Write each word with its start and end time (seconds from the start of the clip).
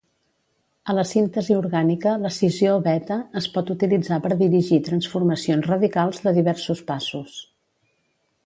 A 0.91 0.93
la 0.99 1.03
síntesi 1.09 1.57
orgànica, 1.57 2.13
l'escissió 2.23 2.79
beta 2.89 3.19
es 3.41 3.49
pot 3.59 3.69
utilitzar 3.75 4.19
per 4.25 4.33
dirigir 4.43 4.81
transformacions 4.91 5.71
radicals 5.73 6.25
de 6.29 6.35
diversos 6.43 6.83
passos. 6.93 7.41